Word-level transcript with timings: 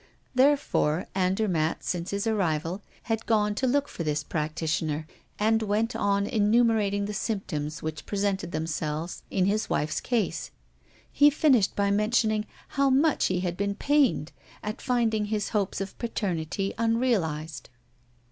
Therefore, 0.33 1.05
Andermatt, 1.13 1.83
since 1.83 2.09
his 2.09 2.25
arrival, 2.25 2.81
had 3.03 3.27
gone 3.27 3.53
to 3.53 3.67
look 3.67 3.87
for 3.87 4.03
this 4.03 4.23
practitioner, 4.23 5.05
and 5.37 5.61
went 5.61 5.95
on 5.95 6.25
enumerating 6.25 7.05
the 7.05 7.13
symptoms 7.13 7.83
which 7.83 8.07
presented 8.07 8.51
themselves 8.51 9.21
in 9.29 9.45
his 9.45 9.69
wife's 9.69 9.99
case. 10.01 10.49
He 11.11 11.29
finished 11.29 11.75
by 11.75 11.91
mentioning 11.91 12.47
how 12.69 12.89
much 12.89 13.25
he 13.27 13.41
had 13.41 13.55
been 13.55 13.75
pained 13.75 14.31
at 14.63 14.81
finding 14.81 15.25
his 15.25 15.49
hopes 15.49 15.79
of 15.79 15.95
paternity 15.99 16.73
unrealized. 16.79 17.69